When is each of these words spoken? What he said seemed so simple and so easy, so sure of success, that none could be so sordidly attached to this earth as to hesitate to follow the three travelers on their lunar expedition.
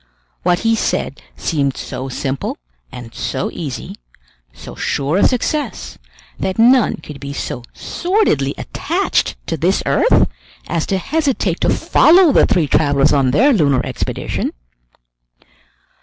What 0.41 0.61
he 0.61 0.73
said 0.73 1.21
seemed 1.35 1.77
so 1.77 2.09
simple 2.09 2.57
and 2.91 3.13
so 3.13 3.51
easy, 3.53 3.97
so 4.51 4.73
sure 4.73 5.19
of 5.19 5.27
success, 5.27 5.99
that 6.39 6.57
none 6.57 6.95
could 6.95 7.19
be 7.19 7.33
so 7.33 7.63
sordidly 7.71 8.55
attached 8.57 9.35
to 9.45 9.57
this 9.57 9.83
earth 9.85 10.27
as 10.67 10.87
to 10.87 10.97
hesitate 10.97 11.61
to 11.61 11.69
follow 11.69 12.31
the 12.31 12.47
three 12.47 12.65
travelers 12.67 13.13
on 13.13 13.29
their 13.29 13.53
lunar 13.53 13.85
expedition. 13.85 14.53